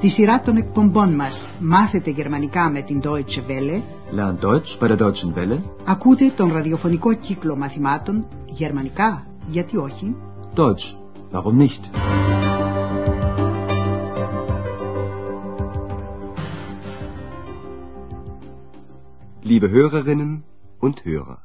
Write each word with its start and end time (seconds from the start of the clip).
Στη 0.00 0.10
σειρά 0.10 0.40
των 0.40 0.56
εκπομπών 0.56 1.14
μας 1.14 1.50
«Μάθετε 1.58 2.10
γερμανικά 2.10 2.70
με 2.70 2.82
την 2.82 3.00
Deutsche 3.04 3.42
Welle» 3.48 3.82
Lern 4.16 4.44
Deutsch 4.44 4.78
bei 4.80 4.88
der 4.88 4.96
Deutschen 4.96 5.34
Welle. 5.34 5.60
ακούτε 5.84 6.32
τον 6.36 6.52
ραδιοφωνικό 6.52 7.14
κύκλο 7.14 7.56
μαθημάτων 7.56 8.26
«Γερμανικά, 8.46 9.26
γιατί 9.46 9.76
όχι» 9.76 10.16
Deutsch, 10.56 10.96
warum 11.32 11.56
nicht? 11.58 11.80
Liebe 19.44 19.68
Hörerinnen 19.70 20.42
und 20.80 20.94
Hörer, 21.04 21.38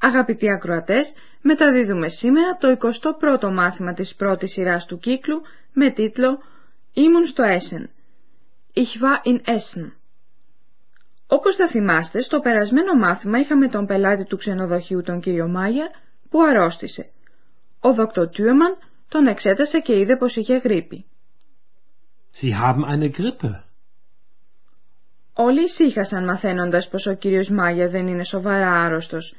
Αγαπητοί 0.00 0.50
ακροατές, 0.50 1.12
μεταδίδουμε 1.42 2.08
σήμερα 2.08 2.56
το 2.60 2.76
21ο 3.40 3.52
μάθημα 3.52 3.92
της 3.92 4.14
πρώτης 4.14 4.52
σειράς 4.52 4.86
του 4.86 4.98
κύκλου 4.98 5.40
με 5.72 5.90
τίτλο 5.90 6.38
«Ήμουν 6.92 7.26
στο 7.26 7.44
Essen». 7.44 7.84
Ich 8.74 9.02
war 9.02 9.32
in 9.32 9.40
Essen. 9.46 9.92
Όπως 11.26 11.56
θα 11.56 11.68
θυμάστε, 11.68 12.22
στο 12.22 12.40
περασμένο 12.40 12.94
μάθημα 12.94 13.38
είχαμε 13.38 13.68
τον 13.68 13.86
πελάτη 13.86 14.24
του 14.24 14.36
ξενοδοχείου 14.36 15.02
τον 15.02 15.20
κύριο 15.20 15.48
Μάγερ 15.48 15.88
που 16.30 16.42
αρρώστησε. 16.42 17.10
Ο 17.80 17.94
δόκτωρ 17.94 18.28
Τιούμαν 18.28 18.76
τον 19.08 19.26
εξέτασε 19.26 19.80
και 19.80 19.98
είδε 19.98 20.16
πως 20.16 20.36
είχε 20.36 20.56
γρήπη. 20.56 21.04
Sie 22.40 22.52
haben 22.52 22.84
eine 22.94 23.10
Grippe. 23.10 23.62
Όλοι 25.32 25.62
ησύχασαν 25.62 26.24
μαθαίνοντας 26.24 26.88
πως 26.88 27.06
ο 27.06 27.14
κύριος 27.14 27.48
Μάγερ 27.48 27.90
δεν 27.90 28.06
είναι 28.06 28.24
σοβαρά 28.24 28.72
άρρωστος. 28.72 29.34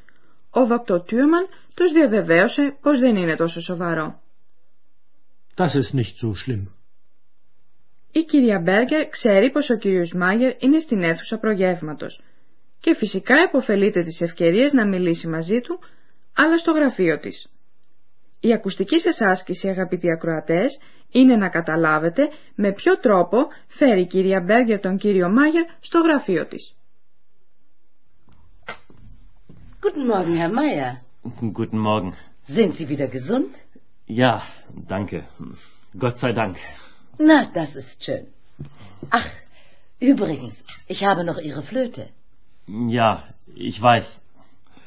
Ο 0.49 0.66
δόκτωρ 0.66 1.02
Τιούμαν 1.02 1.48
τους 1.76 1.91
διαβεβαίωσε 1.91 2.77
πως 2.82 2.99
δεν 2.99 3.16
είναι 3.16 3.35
τόσο 3.35 3.62
σοβαρό. 3.62 4.22
Das 5.55 5.74
ist 5.76 5.94
nicht 5.94 6.16
so 6.22 6.34
schlimm. 6.34 6.80
Η 8.12 8.20
κυρία 8.23 8.59
Μπέργκερ 8.59 9.09
ξέρει 9.09 9.51
πως 9.51 9.70
ο 9.70 9.76
κύριος 9.76 10.13
Μάγερ 10.13 10.63
είναι 10.63 10.79
στην 10.79 11.04
αίθουσα 11.04 11.37
προγεύματος 11.37 12.21
και 12.79 12.95
φυσικά 12.95 13.43
υποφελείται 13.43 14.04
τις 14.04 14.21
ευκαιρίες 14.21 14.73
να 14.73 14.87
μιλήσει 14.87 15.27
μαζί 15.27 15.62
του, 15.62 15.79
αλλά 16.35 16.57
στο 16.57 16.71
γραφείο 16.71 17.20
της. 17.20 17.48
Η 18.39 18.54
ακουστική 18.54 18.99
σας 18.99 19.21
άσκηση, 19.21 19.67
αγαπητοί 19.70 20.12
ακροατές, 20.12 20.79
είναι 21.12 21.35
να 21.35 21.49
καταλάβετε 21.49 22.29
με 22.55 22.73
ποιο 22.73 22.98
τρόπο 22.99 23.37
φέρει 23.67 24.01
η 24.01 24.07
κυρία 24.07 24.41
Μπέργκερ 24.41 24.79
τον 24.79 24.98
κύριο 24.98 25.29
Μάγερ 25.29 25.63
στο 25.79 25.99
γραφείο 25.99 26.45
της. 26.45 26.76
Guten 29.84 30.05
Morgen, 30.12 30.35
Herr 30.41 30.51
Meier. 30.59 30.91
Guten 31.59 31.79
Morgen. 31.87 32.12
Sind 32.48 32.71
Sie 32.76 32.87
wieder 32.93 33.07
gesund? 33.07 33.51
Ja, 34.07 34.34
danke. 34.87 35.17
Gott 36.04 36.17
sei 36.17 36.32
Dank. 36.34 36.55
Na, 37.17 37.45
das 37.54 37.76
ist 37.76 38.04
schön. 38.04 38.26
Ach, 39.09 39.29
übrigens, 39.99 40.63
ich 40.87 41.04
habe 41.04 41.23
noch 41.23 41.40
Ihre 41.49 41.63
Flöte. 41.63 42.09
Ja, 42.67 43.23
ich 43.55 43.81
weiß. 43.81 44.07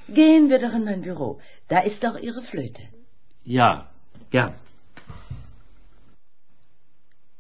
Gehen 0.09 0.49
wir 0.51 0.59
doch 0.59 0.75
in 0.79 0.85
mein 0.85 1.03
Büro. 1.03 1.41
Da 1.69 1.79
ist 1.81 2.03
doch 2.05 2.17
Ihre 2.19 2.43
Flöte. 2.43 2.83
Ja, 3.45 3.89
gern. 4.31 4.53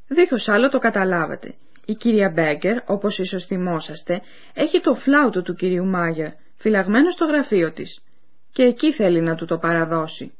Δίχως 0.08 0.48
άλλο 0.48 0.68
το 0.68 0.78
καταλάβατε. 0.78 1.54
Η 1.86 1.94
κυρία 1.94 2.30
Μπέγκερ, 2.30 2.76
όπως 2.86 3.18
ίσως 3.18 3.44
θυμόσαστε, 3.44 4.22
έχει 4.54 4.80
το 4.80 4.94
φλάουτο 4.94 5.42
του 5.42 5.54
κυρίου 5.54 5.84
Μάγερ 5.86 6.32
φυλαγμένο 6.56 7.10
στο 7.10 7.24
γραφείο 7.24 7.72
της 7.72 8.00
και 8.52 8.62
εκεί 8.62 8.92
θέλει 8.92 9.20
να 9.20 9.34
του 9.34 9.44
το 9.44 9.58
παραδώσει. 9.58 10.32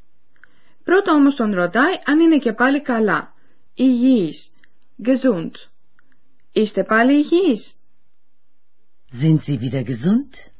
Πρώτα 0.83 1.13
όμως 1.13 1.35
τον 1.35 1.53
ρωτάει 1.53 1.93
αν 2.05 2.19
είναι 2.19 2.37
και 2.37 2.53
πάλι 2.53 2.81
καλά, 2.81 3.33
υγιής, 3.75 4.51
gesund. 5.03 5.51
Είστε 6.51 6.83
πάλι 6.83 7.13
υγιείς. 7.13 7.75
Sind 9.11 9.39
Sie 9.47 9.59
wieder 9.59 9.83
gesund? 9.83 10.51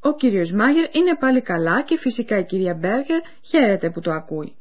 Ο 0.00 0.14
κύριος 0.14 0.52
Μάγερ 0.52 0.96
είναι 0.96 1.16
πάλι 1.20 1.42
καλά 1.42 1.82
και 1.82 1.98
φυσικά 1.98 2.38
η 2.38 2.44
κυρία 2.44 2.74
Μπέργκερ 2.74 3.20
χαίρεται 3.40 3.90
που 3.90 4.00
το 4.00 4.10
ακούει. 4.12 4.56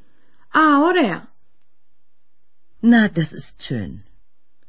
Α, 0.52 0.62
ωραία. 0.84 1.34
Na, 2.82 3.08
das 3.18 3.32
ist 3.32 3.56
schön. 3.68 4.04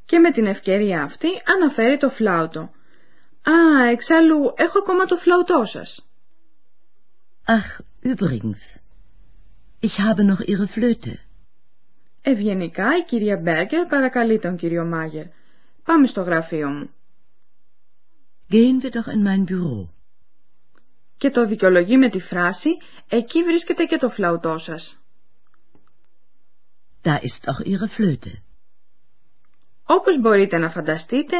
Και 0.04 0.18
με 0.18 0.30
την 0.30 0.46
ευκαιρία 0.46 1.02
αυτή 1.02 1.28
αναφέρει 1.44 1.98
το 1.98 2.08
φλάουτο. 2.08 2.60
Α, 3.42 3.88
εξάλλου 3.90 4.52
έχω 4.56 4.78
ακόμα 4.78 5.04
το 5.04 5.16
φλαουτό 5.16 5.64
σας. 5.64 6.06
Ach, 7.48 7.80
übrigens, 8.02 8.62
ich 9.80 9.98
habe 10.00 10.24
noch 10.24 10.40
Ihre 10.40 10.66
Flöte. 10.66 11.25
Ευγενικά 12.28 12.96
η 12.96 13.04
κυρία 13.04 13.36
Μπέργκερ 13.36 13.86
παρακαλεί 13.86 14.38
τον 14.38 14.56
κύριο 14.56 14.84
Μάγερ. 14.84 15.24
Πάμε 15.84 16.06
στο 16.06 16.22
γραφείο 16.22 16.68
μου. 16.68 16.90
Gehen 18.50 18.82
wir 18.82 18.90
doch 18.90 19.08
in 19.14 19.22
mein 19.26 19.44
Büro. 19.50 19.88
Και 21.16 21.30
το 21.30 21.46
δικαιολογεί 21.46 21.96
με 21.96 22.08
τη 22.08 22.20
φράση 22.20 22.68
«Εκεί 23.08 23.42
βρίσκεται 23.42 23.84
και 23.84 23.96
το 23.96 24.08
φλαουτό 24.08 24.58
σας». 24.58 25.00
Da 27.02 27.14
ist 27.14 27.44
auch 27.50 27.66
Ihre 27.66 27.88
Flöte. 27.98 28.32
Όπως 29.86 30.20
μπορείτε 30.20 30.58
να 30.58 30.70
φανταστείτε, 30.70 31.36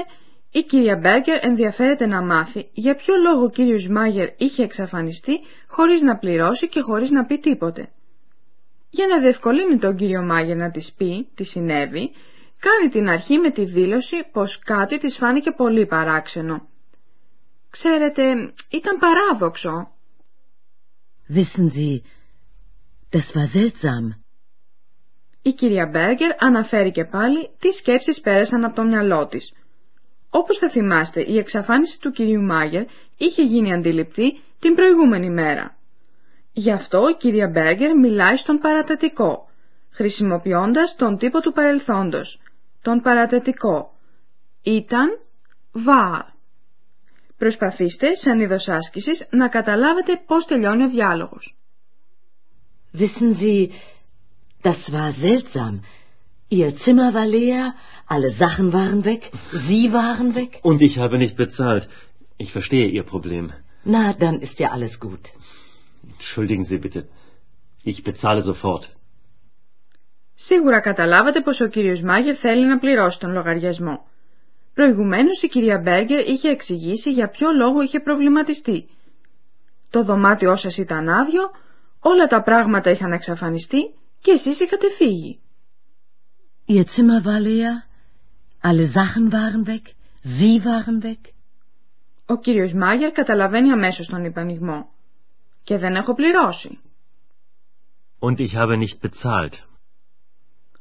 η 0.51 0.63
κυρία 0.63 0.97
Μπέργκερ 0.97 1.45
ενδιαφέρεται 1.45 2.07
να 2.07 2.23
μάθει 2.23 2.71
για 2.73 2.95
ποιο 2.95 3.15
λόγο 3.17 3.45
ο 3.45 3.51
κύριος 3.51 3.89
Μάγερ 3.89 4.29
είχε 4.37 4.63
εξαφανιστεί 4.63 5.41
χωρίς 5.67 6.03
να 6.03 6.19
πληρώσει 6.19 6.69
και 6.69 6.81
χωρίς 6.81 7.11
να 7.11 7.25
πει 7.25 7.39
τίποτε. 7.39 7.91
Για 8.97 9.07
να 9.07 9.21
διευκολύνει 9.21 9.79
τον 9.79 9.97
κύριο 9.97 10.23
Μάγερ 10.23 10.57
να 10.57 10.71
της 10.71 10.93
πει 10.97 11.29
τι 11.35 11.45
συνέβη, 11.45 12.11
κάνει 12.59 12.89
την 12.91 13.09
αρχή 13.09 13.39
με 13.39 13.51
τη 13.51 13.65
δήλωση 13.65 14.17
πως 14.33 14.59
κάτι 14.59 14.99
της 14.99 15.17
φάνηκε 15.17 15.51
πολύ 15.51 15.87
παράξενο. 15.87 16.69
Ξέρετε, 17.71 18.23
ήταν 18.71 18.99
παράδοξο. 18.99 19.91
Wissen 21.35 21.69
Sie, 21.77 22.01
das 23.13 23.29
war 23.35 23.47
seltsam. 23.55 24.05
Η 25.43 25.53
κυρία 25.53 25.87
Μπέργκερ 25.87 26.45
αναφέρει 26.45 26.91
και 26.91 27.05
πάλι 27.05 27.51
τι 27.59 27.73
σκέψεις 27.73 28.21
πέρασαν 28.21 28.65
από 28.65 28.75
το 28.75 28.85
μυαλό 28.85 29.27
της. 29.27 29.53
Όπως 30.31 30.59
θα 30.59 30.71
θυμάστε, 30.71 31.21
η 31.23 31.39
εξαφάνιση 31.39 31.99
του 32.01 32.11
κυρίου 32.11 32.43
Μάγερ 32.43 32.85
είχε 33.17 33.43
γίνει 33.43 33.73
αντιληπτή 33.73 34.41
την 34.59 34.75
προηγούμενη 34.75 35.31
μέρα. 35.31 35.76
Γι' 36.59 36.71
αυτό 36.71 37.09
η 37.09 37.17
κυρία 37.17 37.49
Μπέργκερ 37.49 37.97
μιλάει 37.97 38.37
στον 38.37 38.59
παρατετικό, 38.59 39.49
χρησιμοποιώντας 39.91 40.97
τον 40.97 41.19
τύπο 41.19 41.41
του 41.41 41.53
παρελθόντος, 41.53 42.41
τον 42.83 43.01
παρατετικό. 43.01 43.93
Ήταν 44.63 45.09
war. 45.87 46.21
Προσπαθήστε, 47.37 48.15
σαν 48.15 48.41
είδος 48.41 48.69
άσκησης, 48.69 49.27
να 49.31 49.49
καταλάβετε 49.49 50.23
πώς 50.27 50.45
τελειώνει 50.45 50.85
ο 50.85 50.89
διάλογος. 50.89 51.57
Wissen 52.99 53.35
Sie, 53.43 53.69
das 54.63 54.93
war 54.93 55.11
seltsam. 55.25 55.75
Ihr 56.49 56.71
Zimmer 56.83 57.11
war 57.17 57.29
leer, 57.37 57.65
alle 58.07 58.31
Sachen 58.43 58.73
waren 58.73 59.05
weg, 59.05 59.23
Sie 59.69 59.93
waren 59.93 60.35
weg. 60.35 60.53
Und 60.63 60.81
ich 60.81 60.95
habe 60.99 61.17
nicht 61.19 61.37
bezahlt. 61.37 61.85
Ich 62.37 62.51
verstehe 62.53 62.89
Ihr 62.97 63.07
Problem. 63.13 63.45
Na, 63.95 64.05
dann 64.23 64.37
ist 64.47 64.59
ja 64.63 64.69
alles 64.77 64.95
gut. 65.07 65.25
Entschuldigen 66.13 66.65
Sie 66.65 66.79
bitte. 66.79 67.01
Ich 67.83 68.03
bezahle 68.03 68.43
sofort. 68.43 68.85
Σίγουρα 70.35 70.81
καταλάβατε 70.81 71.41
πως 71.41 71.61
ο 71.61 71.67
κύριος 71.67 72.03
Μάγερ 72.03 72.37
θέλει 72.39 72.67
να 72.67 72.79
πληρώσει 72.79 73.19
τον 73.19 73.33
λογαριασμό. 73.33 74.07
Προηγουμένως 74.75 75.43
η 75.43 75.49
κυρία 75.49 75.79
Μπέργκερ 75.79 76.29
είχε 76.29 76.49
εξηγήσει 76.49 77.11
για 77.11 77.29
ποιο 77.29 77.53
λόγο 77.53 77.83
είχε 77.83 78.01
προβληματιστεί. 78.01 78.89
Το 79.91 80.03
δωμάτιό 80.03 80.57
σας 80.57 80.77
ήταν 80.77 81.09
άδειο, 81.09 81.51
όλα 82.01 82.27
τα 82.27 82.43
πράγματα 82.43 82.91
είχαν 82.91 83.13
εξαφανιστεί 83.13 83.95
και 84.21 84.31
εσείς 84.31 84.61
είχατε 84.61 84.87
φύγει. 84.91 85.41
Ihr 86.69 86.85
Zimmer 86.85 87.25
war 87.25 87.41
leer, 87.41 87.75
alle 88.61 88.87
Sachen 88.97 89.31
waren 89.31 89.65
weg, 89.67 89.85
Sie 90.39 90.61
waren 90.65 91.05
weg. 91.05 91.21
Ο 92.27 92.39
κύριος 92.39 92.73
Μάγερ 92.73 93.11
καταλαβαίνει 93.11 93.73
αμέσως 93.73 94.07
τον 94.07 94.25
υπανοιγμό. 94.25 94.89
Και 95.67 95.79
δεν 95.79 95.95
έχω 95.95 96.15
πληρώσει. 96.15 96.79
Und 98.19 98.37
ich 98.39 98.55
habe 98.55 98.77
nicht 98.77 99.01
bezahlt. 99.01 99.55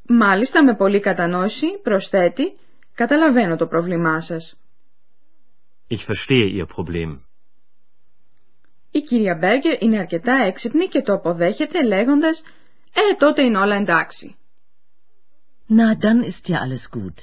Μάλιστα 0.08 0.64
με 0.64 0.76
πολύ 0.76 1.00
κατανόηση 1.00 1.66
προσθέτει 1.84 2.44
«Καταλαβαίνω 2.94 3.56
το 3.56 3.68
πρόβλημά 3.68 4.22
σας». 4.22 4.58
Ich 5.90 6.06
verstehe 6.08 6.58
Ihr 6.58 6.68
Problem. 6.76 7.20
Η 8.92 9.00
κυρία 9.00 9.36
Μπέργκερ 9.36 9.82
είναι 9.82 9.98
αρκετά 9.98 10.34
έξυπνη 10.34 10.88
και 10.88 11.02
το 11.02 11.14
αποδέχεται 11.14 11.84
λέγοντας 11.84 12.44
«Ε, 12.94 13.16
τότε 13.18 13.42
είναι 13.42 13.58
όλα 13.58 13.76
εντάξει». 13.76 14.36
Na, 15.68 15.88
dann 16.04 16.20
ist 16.24 16.46
ja 16.52 16.58
alles 16.66 16.90
gut. 16.98 17.18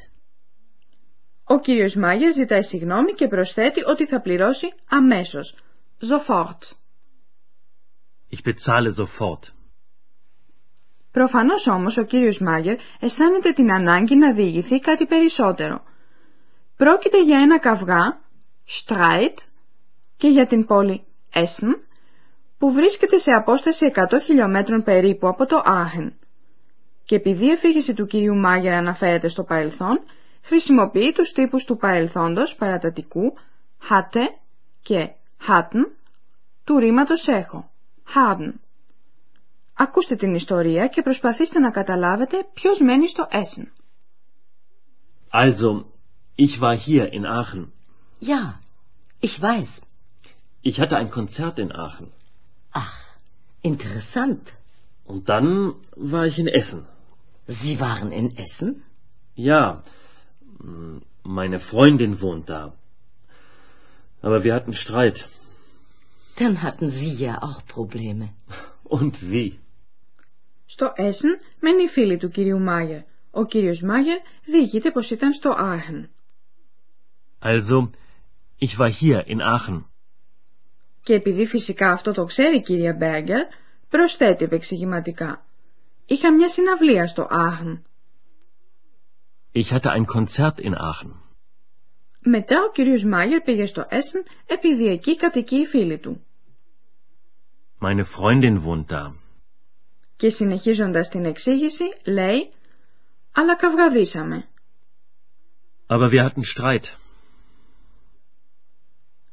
Ο 1.44 1.58
κύριος 1.58 1.94
Μάγερ 1.94 2.32
ζητάει 2.32 2.62
συγγνώμη 2.62 3.12
και 3.12 3.28
προσθέτει 3.28 3.80
ότι 3.84 4.06
θα 4.06 4.20
πληρώσει 4.20 4.72
αμέσως. 4.88 5.54
Sofort. 6.10 6.81
Ich 8.34 8.42
bezahle 8.42 8.90
sofort. 8.92 9.52
Προφανώς 11.12 11.66
όμως 11.66 11.96
ο 11.96 12.02
κύριος 12.02 12.38
Μάγερ 12.38 12.76
αισθάνεται 13.00 13.52
την 13.52 13.72
ανάγκη 13.72 14.16
να 14.16 14.32
διηγηθεί 14.32 14.78
κάτι 14.80 15.06
περισσότερο. 15.06 15.82
Πρόκειται 16.76 17.22
για 17.22 17.38
ένα 17.38 17.58
καυγά, 17.58 18.20
Streit, 18.68 19.36
και 20.16 20.28
για 20.28 20.46
την 20.46 20.66
πόλη 20.66 21.04
Essen, 21.34 21.74
που 22.58 22.72
βρίσκεται 22.72 23.18
σε 23.18 23.30
απόσταση 23.30 23.92
100 23.94 24.20
χιλιόμετρων 24.24 24.82
περίπου 24.82 25.28
από 25.28 25.46
το 25.46 25.62
Άχεν. 25.64 26.12
Και 27.04 27.14
επειδή 27.14 27.46
η 27.46 27.52
αφήγηση 27.52 27.94
του 27.94 28.06
κυρίου 28.06 28.36
Μάγερ 28.36 28.72
αναφέρεται 28.72 29.28
στο 29.28 29.42
παρελθόν, 29.44 30.00
χρησιμοποιεί 30.42 31.12
τους 31.12 31.32
τύπους 31.32 31.64
του 31.64 31.76
παρελθόντος 31.76 32.54
παρατατικού 32.54 33.34
hatte 33.90 34.26
και 34.82 35.08
hatten 35.48 35.90
του 36.64 36.78
ρήματος 36.78 37.26
έχω, 37.28 37.71
haben. 38.15 38.53
Ακούστε 39.73 40.15
την 40.15 40.33
ιστορία 40.33 40.87
και 40.87 41.01
προσπαθήστε 41.01 41.59
να 41.59 41.71
καταλάβετε 41.71 42.37
ποιος 42.53 42.79
μένει 42.79 43.07
στο 43.07 43.27
Essen. 43.31 43.65
Also, 45.31 45.85
ich 46.35 46.59
war 46.61 46.75
hier 46.75 47.11
in 47.11 47.25
Aachen. 47.25 47.71
Ja, 48.21 48.59
ich 49.19 49.41
weiß. 49.41 49.81
Ich 50.61 50.79
hatte 50.79 50.95
ein 50.97 51.09
Konzert 51.09 51.59
in 51.59 51.71
Aachen. 51.71 52.11
Ach, 52.71 52.97
interessant. 53.61 54.43
Und 55.05 55.29
dann 55.29 55.75
war 55.95 56.25
ich 56.25 56.37
in 56.37 56.47
Essen. 56.47 56.85
Sie 57.47 57.79
waren 57.79 58.11
in 58.11 58.37
Essen? 58.37 58.83
Ja, 59.35 59.83
meine 61.23 61.59
Freundin 61.59 62.19
wohnt 62.21 62.49
da. 62.49 62.73
Aber 64.21 64.43
wir 64.43 64.53
hatten 64.53 64.73
Streit. 64.73 65.25
Dann 66.42 66.56
hatten 66.66 66.88
Sie 66.90 67.14
ja 67.26 67.34
auch 67.46 67.60
Probleme. 67.76 68.26
Und 68.84 69.14
wie? 69.30 69.52
Στο 70.66 70.92
Essen 70.96 71.40
μένει 71.60 71.82
η 71.82 71.88
φίλη 71.88 72.16
του 72.16 72.28
κυρίου 72.28 72.58
Μάγερ. 72.58 73.00
Ο 73.30 73.44
κύριος 73.44 73.82
Μάγερ 73.82 74.18
διηγείται 74.44 74.90
πως 74.90 75.10
ήταν 75.10 75.32
στο 75.32 75.54
Aachen. 75.58 76.08
Also, 77.40 77.90
ich 78.58 78.78
war 78.78 78.90
hier 78.90 79.26
in 79.26 79.40
Aachen. 79.40 79.84
Και 81.02 81.14
επειδή 81.14 81.46
φυσικά 81.46 81.92
αυτό 81.92 82.12
το 82.12 82.24
ξέρει 82.24 82.56
η 82.56 82.60
κυρία 82.60 82.94
Μπέργκερ, 82.94 83.46
προσθέτει 83.88 84.44
επεξηγηματικά. 84.44 85.44
Είχα 86.06 86.32
μια 86.32 86.48
συναυλία 86.48 87.06
στο 87.06 87.28
Aachen. 87.30 87.82
Ich 89.52 89.72
hatte 89.72 89.90
ein 89.90 90.06
Konzert 90.06 90.60
in 90.60 90.74
Aachen. 90.74 91.12
Μετά 92.24 92.56
ο 92.68 92.70
κύριος 92.72 93.04
Μάγερ 93.04 93.40
πήγε 93.40 93.66
στο 93.66 93.86
Essen 93.90 94.30
επειδή 94.46 94.86
εκεί 94.86 95.16
κατοικεί 95.16 95.56
η 95.56 95.66
φίλη 95.66 95.98
του. 95.98 96.26
Meine 97.86 98.04
Freundin 98.04 98.64
wohnt 98.64 98.90
da. 98.92 99.12
Και 100.16 100.30
συνεχίζοντας 100.30 101.08
την 101.08 101.24
εξήγηση 101.24 101.84
λέει 102.04 102.52
«Αλλά 103.32 103.56
καυγαδίσαμε». 103.56 104.48
Aber 105.86 106.10
wir 106.10 106.22
hatten 106.22 106.42
Streit. 106.56 106.84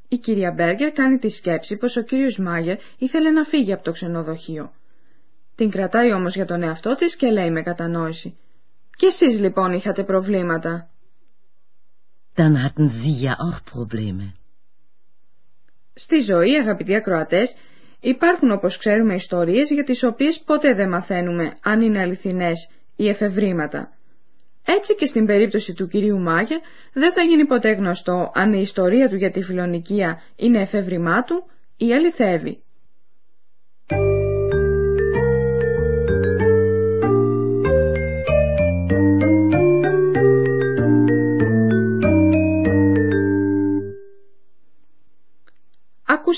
Η 0.07 0.18
κυρία 0.18 0.51
Μπέργκερ 0.51 0.92
κάνει 0.92 1.18
τη 1.18 1.30
σκέψη 1.30 1.78
πως 1.78 1.96
ο 1.96 2.01
κύριος 2.01 2.38
Μάγερ 2.38 2.78
ήθελε 2.98 3.30
να 3.30 3.44
φύγει 3.44 3.74
από 3.74 3.84
το 3.84 3.92
ξενοδοχείο. 3.92 4.72
Την 5.56 5.69
κρατάει 5.69 6.13
όμως 6.13 6.36
για 6.36 6.45
τον 6.45 6.63
εαυτό 6.63 6.95
της 6.95 7.16
και 7.16 7.28
λέει 7.31 7.52
με 7.52 7.62
κατανόηση 7.62 8.38
«Και 8.95 9.06
εσείς 9.06 9.40
λοιπόν 9.40 9.74
είχατε 9.74 10.04
προβλήματα». 10.04 10.90
Dann 12.36 12.56
hatten 12.63 12.88
Sie 12.90 13.25
ja 13.25 13.34
auch 13.34 13.60
Probleme. 13.74 14.34
Στη 15.94 16.19
ζωή, 16.19 16.56
αγαπητοί 16.56 16.95
ακροατές, 16.95 17.56
υπάρχουν 18.00 18.51
όπως 18.51 18.78
ξέρουμε 18.78 19.13
ιστορίες 19.13 19.69
για 19.72 19.84
τις 19.84 20.04
οποίες 20.04 20.44
ποτέ 20.46 20.74
δεν 20.74 20.90
μαθαίνουμε 20.90 21.57
αν 21.63 21.81
είναι 21.81 22.00
αληθινές 22.00 22.69
ή 22.96 23.10
εφευρήματα. 23.10 23.90
Έτσι 24.66 24.96
και 24.96 25.06
στην 25.06 25.25
περίπτωση 25.25 25.74
του 25.74 25.88
κυρίου 25.88 26.19
Μάγερ 26.19 26.60
δεν 26.94 27.13
θα 27.13 27.22
γίνει 27.22 27.46
ποτέ 27.46 27.72
γνωστό 27.72 28.31
αν 28.34 28.54
η 28.54 28.62
ιστορία 28.62 29.10
του 29.10 29.16
για 29.16 29.31
τη 29.31 29.42
φιλονικία 29.42 30.22
είναι 30.36 30.62
εφεύρημά 30.62 31.24
του 31.24 31.44
ή 31.78 31.94
αληθεύει. 31.94 32.63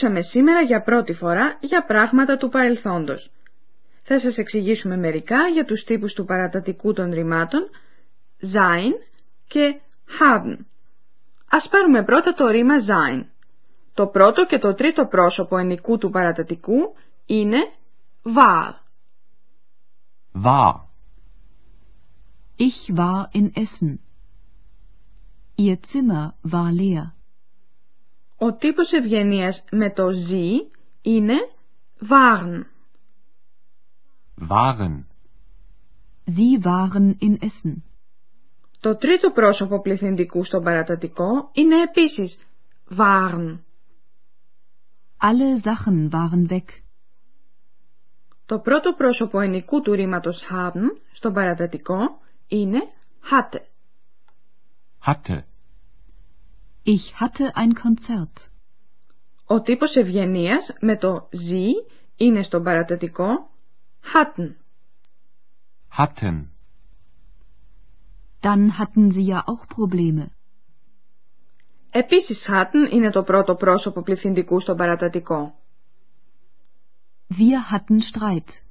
Ακούσαμε 0.04 0.22
σήμερα 0.22 0.62
για 0.62 0.82
πρώτη 0.82 1.14
φορά 1.14 1.58
για 1.60 1.86
πράγματα 1.86 2.38
του 2.38 2.50
παρελθόντος. 2.50 3.32
Θα 4.02 4.20
σας 4.20 4.38
εξηγήσουμε 4.38 4.98
μερικά 4.98 5.48
για 5.48 5.66
τους 5.66 5.84
τύπους 5.84 6.14
του 6.14 6.26
παρατατικού 6.26 6.94
των 6.94 7.12
ρημάτων 7.12 7.70
sein 8.54 8.92
και 9.48 9.80
haben. 10.20 10.58
Ας 11.50 11.68
πάρουμε 11.70 12.04
πρώτα 12.04 12.34
το 12.34 12.48
ρήμα 12.48 12.76
sein. 12.78 13.26
Το 13.94 14.08
πρώτο 14.08 14.46
και 14.46 14.58
το 14.58 14.74
τρίτο 14.74 15.06
πρόσωπο 15.06 15.58
ενικού 15.58 15.98
του 15.98 16.10
παρατατικού 16.10 16.96
είναι 17.26 17.58
war. 18.24 18.72
War. 20.44 20.74
Ich 22.58 22.96
war 22.96 23.28
in 23.34 23.52
Essen. 23.56 24.00
Ihr 25.56 25.78
Zimmer 25.92 26.34
war 26.44 26.72
leer. 26.72 27.21
Ο 28.44 28.54
τύπος 28.54 28.92
ευγενίας 28.92 29.64
με 29.72 29.92
το 29.92 30.08
sie 30.08 30.72
είναι 31.02 31.34
waren. 32.10 32.62
Waren. 34.50 35.06
Sie 36.26 36.64
waren 36.64 37.16
in 37.20 37.38
Essen. 37.40 37.82
Το 38.80 38.96
τρίτο 38.96 39.32
πρόσωπο 39.32 39.82
πληθυντικού 39.82 40.44
στον 40.44 40.64
παρατατικό 40.64 41.50
είναι 41.52 41.82
επίσης 41.82 42.40
waren. 42.98 43.60
Alle 45.18 45.62
Sachen 45.64 46.10
waren 46.10 46.48
weg. 46.50 46.66
Το 48.46 48.60
πρώτο 48.60 48.94
πρόσωπο 48.94 49.40
ενικού 49.40 49.82
του 49.82 49.94
ρήματος 49.94 50.44
haben 50.50 51.02
στον 51.12 51.34
παρατατικό 51.34 51.98
είναι 52.48 52.80
hatte. 53.32 53.60
Hatte. 55.06 55.51
Ich 56.84 57.14
hatte 57.20 57.56
ein 57.56 57.74
Konzert. 57.74 58.50
Ο 59.46 59.62
τύπος 59.62 59.96
ευγενίας 59.96 60.74
με 60.80 60.98
το 60.98 61.30
sie 61.32 61.92
είναι 62.16 62.44
στον 62.44 62.64
παρατατικό 62.64 63.50
hatten. 64.14 64.56
Hatten. 65.98 66.50
Dann 68.42 68.78
hatten 68.78 69.12
Sie 69.12 69.26
ja 69.26 69.44
auch 69.46 69.68
Probleme. 69.68 70.28
Επίσης 71.90 72.48
hatten 72.50 72.92
είναι 72.92 73.10
το 73.10 73.24
πρώτο 73.24 73.56
πρόσωπο 73.56 74.02
πληθυντικού 74.02 74.60
στον 74.60 74.78
παρατατικό. 74.78 75.56
Wir 77.30 77.74
hatten 77.74 78.00
Streit. 78.02 78.71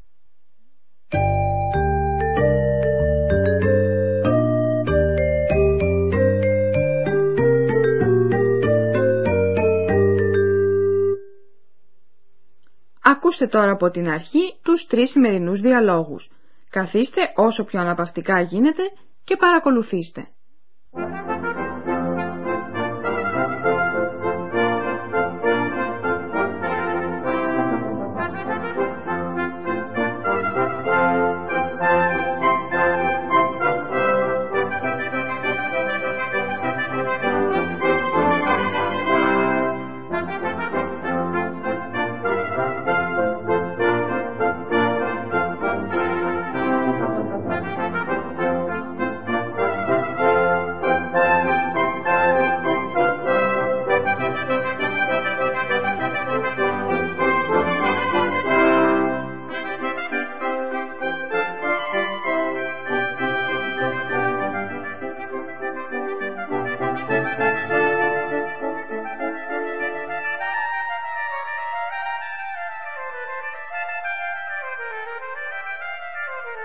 Ακούστε 13.42 13.58
τώρα 13.58 13.72
από 13.72 13.90
την 13.90 14.08
αρχή 14.08 14.58
τους 14.62 14.86
τρεις 14.86 15.10
σημερινούς 15.10 15.60
διαλόγους. 15.60 16.30
Καθίστε 16.70 17.32
όσο 17.36 17.64
πιο 17.64 17.80
αναπαυτικά 17.80 18.40
γίνεται 18.40 18.82
και 19.24 19.36
παρακολουθήστε. 19.36 20.28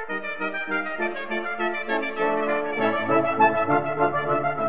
Thank 0.08 0.24
you. 4.60 4.65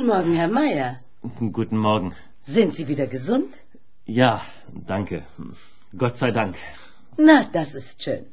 Guten 0.00 0.06
Morgen, 0.06 0.34
Herr 0.34 0.48
Meier. 0.48 1.00
Guten 1.52 1.76
Morgen. 1.76 2.14
Sind 2.44 2.74
Sie 2.76 2.88
wieder 2.88 3.06
gesund? 3.06 3.52
Ja, 4.06 4.40
danke. 4.86 5.24
Gott 5.98 6.16
sei 6.16 6.30
Dank. 6.30 6.54
Na, 7.18 7.44
das 7.52 7.74
ist 7.74 8.02
schön. 8.02 8.24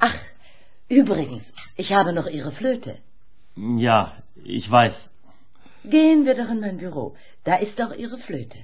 Ach, 0.00 0.18
übrigens, 0.88 1.52
ich 1.76 1.92
habe 1.92 2.12
noch 2.12 2.26
Ihre 2.26 2.50
Flöte. 2.50 2.98
Ja, 3.56 4.12
ich 4.44 4.68
weiß. 4.68 4.96
Gehen 5.84 6.24
wir 6.24 6.34
doch 6.34 6.50
in 6.50 6.60
mein 6.60 6.78
Büro. 6.78 7.14
Da 7.44 7.54
ist 7.56 7.78
doch 7.78 7.94
Ihre 7.94 8.18
Flöte. 8.18 8.58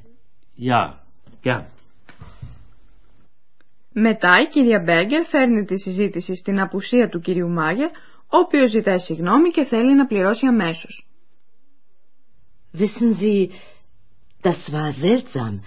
Ja, 0.57 0.99
gern. 1.43 1.65
Μετά 3.95 4.41
η 4.41 4.47
κυρία 4.47 4.81
Μπέργκερ 4.81 5.27
φέρνει 5.27 5.65
τη 5.65 5.79
συζήτηση 5.79 6.35
στην 6.35 6.61
απουσία 6.61 7.09
του 7.09 7.21
κυρίου 7.21 7.49
Μάγερ, 7.49 7.91
ο 8.29 8.39
οποίος 8.39 8.71
ζητάει 8.71 8.99
συγγνώμη 8.99 9.51
και 9.51 9.65
θέλει 9.65 9.95
να 9.95 10.07
πληρώσει 10.07 10.47
αμέσως. 10.47 11.06
Wissen 12.73 13.15
Sie, 13.15 13.53
das 14.43 14.73
war 14.73 14.93
seltsam. 14.93 15.63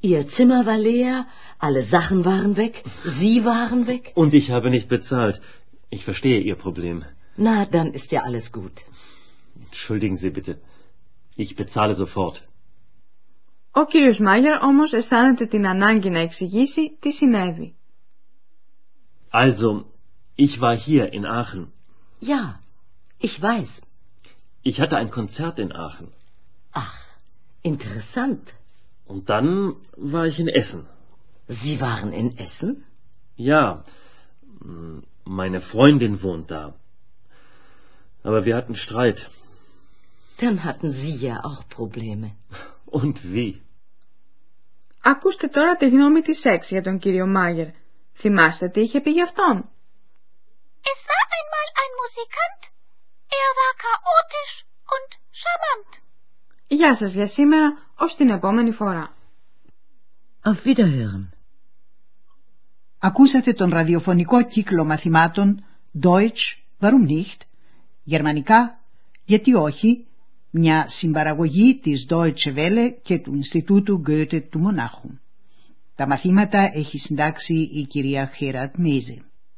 Ihr 0.00 0.26
Zimmer 0.28 0.66
war 0.66 0.78
leer, 0.78 1.26
alle 1.58 1.82
Sachen 1.82 2.24
waren 2.24 2.56
weg, 2.56 2.84
Sie 3.20 3.44
waren 3.44 3.86
weg. 3.86 4.12
Und 4.14 4.34
ich 4.34 4.50
habe 4.50 4.68
nicht 4.70 4.88
bezahlt. 4.88 5.40
Ich 5.90 6.04
verstehe 6.04 6.40
Ihr 6.40 6.56
Problem. 6.56 7.04
Na, 7.36 7.64
dann 7.64 7.92
ist 7.92 8.12
ja 8.12 8.22
alles 8.22 8.52
gut. 8.52 8.76
Entschuldigen 9.64 10.16
Sie 10.16 10.30
bitte. 10.30 10.60
Ich 11.36 11.56
bezahle 11.56 11.94
sofort. 11.94 12.42
Ο 13.76 13.84
κύριος 13.84 14.18
Μάγερ 14.18 14.62
όμως 14.62 14.92
αισθάνεται 14.92 15.46
την 15.46 15.66
ανάγκη 15.66 16.10
να 16.10 16.18
εξηγήσει 16.18 16.96
τι 17.00 17.12
συνέβη. 17.12 17.74
Also, 19.32 19.84
ich 20.36 20.60
war 20.60 20.76
hier 20.76 21.12
in 21.12 21.24
Aachen. 21.24 21.72
Ja, 22.20 22.60
ich 23.18 23.42
weiß. 23.42 23.82
Ich 24.62 24.80
hatte 24.80 24.96
ein 24.96 25.10
Konzert 25.10 25.58
in 25.58 25.72
Aachen. 25.72 26.08
Ach, 26.78 26.98
interessant. 27.62 28.52
Und 29.06 29.28
dann 29.30 29.76
war 29.96 30.26
ich 30.26 30.38
in 30.38 30.48
Essen. 30.48 30.86
Sie 31.48 31.80
waren 31.80 32.12
in 32.12 32.38
Essen? 32.38 32.84
Ja, 33.36 33.84
m, 34.62 35.04
meine 35.24 35.60
Freundin 35.60 36.22
wohnt 36.22 36.50
da. 36.50 36.74
Aber 38.22 38.44
wir 38.46 38.56
hatten 38.56 38.74
Streit. 38.74 39.28
Dann 40.40 40.64
hatten 40.64 40.90
Sie 40.92 41.14
ja 41.16 41.44
auch 41.44 41.68
Probleme. 41.68 42.28
Und 42.86 43.16
wie? 43.34 43.62
Ακούστε 45.06 45.48
τώρα 45.48 45.76
τη 45.76 45.88
γνώμη 45.88 46.20
της 46.22 46.40
Σεξ 46.40 46.70
για 46.70 46.82
τον 46.82 46.98
κύριο 46.98 47.26
Μάγερ. 47.26 47.68
Θυμάστε 48.14 48.68
τι 48.68 48.80
είχε 48.80 49.00
πει 49.00 49.10
γι' 49.10 49.22
αυτόν. 49.22 49.68
Es 50.92 51.00
war 51.10 51.24
einmal 51.36 51.68
ein 51.82 51.92
Musikant. 52.02 52.62
Er 53.42 53.50
war 53.60 53.72
chaotisch 53.86 54.54
und 54.94 55.10
charmant. 55.42 55.90
Γεια 56.71 56.95
σας 56.95 57.13
για 57.13 57.27
σήμερα, 57.27 57.73
ως 57.95 58.15
την 58.15 58.29
επόμενη 58.29 58.71
φορά. 58.71 59.15
Auf 60.43 60.67
Wiederhören. 60.67 61.29
Ακούσατε 62.99 63.53
τον 63.53 63.69
ραδιοφωνικό 63.69 64.43
κύκλο 64.43 64.85
μαθημάτων 64.85 65.63
Deutsch, 66.03 66.57
warum 66.79 67.07
nicht, 67.09 67.41
γερμανικά, 68.03 68.79
γιατί 69.25 69.53
όχι, 69.53 70.07
μια 70.49 70.85
συμπαραγωγή 70.87 71.79
της 71.79 72.05
Deutsche 72.09 72.55
Welle 72.55 72.93
και 73.01 73.19
του 73.19 73.33
Ινστιτούτου 73.33 74.01
Goethe 74.07 74.41
του 74.49 74.59
Μονάχου. 74.59 75.09
Τα 75.95 76.07
μαθήματα 76.07 76.71
έχει 76.73 76.97
συντάξει 76.97 77.53
η 77.53 77.85
κυρία 77.85 78.31
Χέρατ 78.35 78.75
Μέζε. 78.77 79.28